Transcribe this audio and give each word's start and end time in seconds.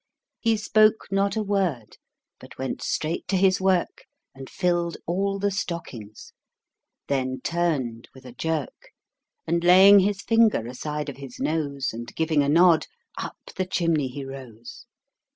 He 0.39 0.57
spoke 0.57 1.05
not 1.11 1.35
a 1.35 1.43
word, 1.43 1.97
but 2.39 2.57
went 2.57 2.81
straight 2.81 3.27
to 3.27 3.37
his 3.37 3.61
work, 3.61 4.05
And 4.33 4.49
filled 4.49 4.97
all 5.05 5.37
the 5.37 5.51
stockings; 5.51 6.33
then 7.07 7.39
turned 7.41 8.09
with 8.15 8.25
a 8.25 8.31
jerk, 8.33 8.93
And 9.45 9.63
laying 9.63 9.99
his 9.99 10.23
finger 10.23 10.65
aside 10.65 11.07
of 11.07 11.17
his 11.17 11.39
nose, 11.39 11.93
And 11.93 12.15
giving 12.15 12.41
a 12.41 12.49
nod, 12.49 12.87
up 13.19 13.37
the 13.55 13.65
chimney 13.67 14.07
he 14.07 14.25
rose. 14.25 14.87